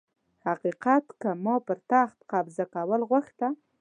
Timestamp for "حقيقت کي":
0.45-1.31